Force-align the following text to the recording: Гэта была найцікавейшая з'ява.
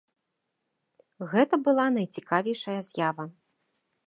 Гэта 1.33 1.55
была 1.67 1.87
найцікавейшая 1.99 2.79
з'ява. 2.89 3.23